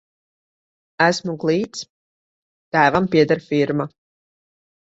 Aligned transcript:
Esmu 1.07 1.35
glīts, 1.43 1.85
tēvam 2.77 3.09
pieder 3.17 3.47
firma. 3.51 3.89